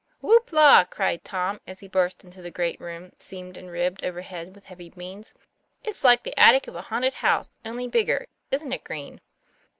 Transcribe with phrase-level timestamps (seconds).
[0.19, 4.55] "Whoop la!" cried Tom, as he burst into the great room, seamed and ribbed overhead
[4.55, 5.35] with heavy beams."
[5.85, 9.21] It's like the attic of a haunted house, only bigger isn't it, Green?"